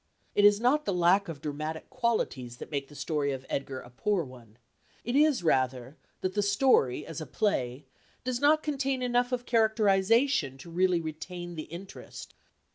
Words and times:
It 0.33 0.45
is 0.45 0.59
not 0.59 0.85
the 0.85 0.95
lack 0.95 1.27
of 1.29 1.41
dramatic 1.41 1.87
qualities 1.91 2.57
that 2.57 2.71
make 2.71 2.87
the 2.87 2.95
story 2.95 3.31
of 3.33 3.45
Edgar 3.51 3.81
a 3.81 3.91
poor 3.91 4.23
one; 4.23 4.57
it 5.03 5.15
is 5.15 5.43
rather 5.43 5.95
that 6.21 6.33
the 6.33 6.41
story, 6.41 7.05
as 7.05 7.21
a 7.21 7.27
play, 7.27 7.85
does 8.23 8.39
not 8.39 8.63
contain 8.63 9.03
enough 9.03 9.31
of 9.31 9.45
characterisation 9.45 10.57
to 10.57 10.71
really 10.71 11.01
retain 11.01 11.53
the 11.53 11.65
interest. 11.69 12.33